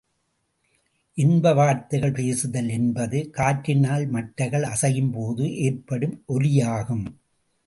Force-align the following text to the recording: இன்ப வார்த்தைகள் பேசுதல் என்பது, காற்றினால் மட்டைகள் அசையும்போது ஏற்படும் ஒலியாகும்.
இன்ப 1.17 1.53
வார்த்தைகள் 1.53 2.11
பேசுதல் 2.11 2.69
என்பது, 2.69 3.29
காற்றினால் 3.29 4.05
மட்டைகள் 4.11 4.67
அசையும்போது 4.71 5.55
ஏற்படும் 5.57 6.23
ஒலியாகும். 6.27 7.05